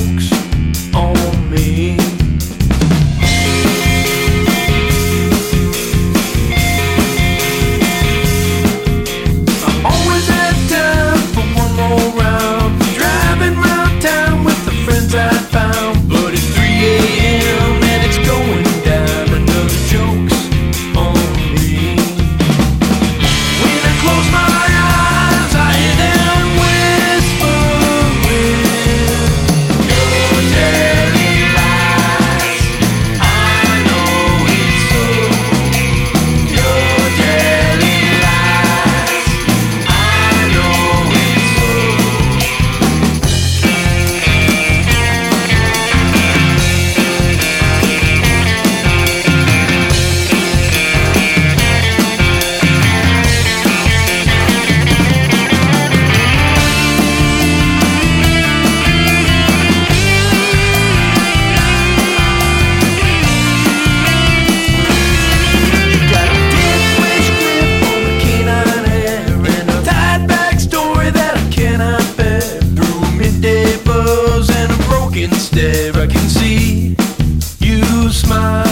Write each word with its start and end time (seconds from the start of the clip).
jokes. 0.00 0.29
can 76.20 76.28
see 76.28 76.96
you 77.60 78.10
smile. 78.10 78.69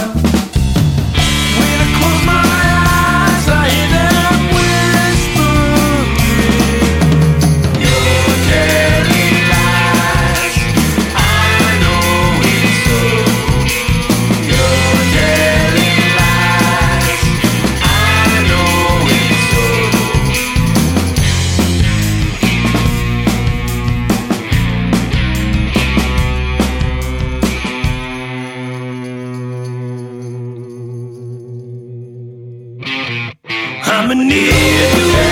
I'm 34.11 34.23
in 34.23 34.27
need. 34.27 35.19
you. 35.23 35.28